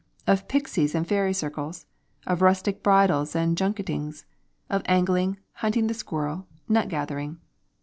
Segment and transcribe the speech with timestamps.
[0.25, 1.85] of pixies and fairy circles?
[2.25, 4.25] of rustic bridals and junketings?
[4.67, 7.37] of angling, hunting the squirrel, nut gathering?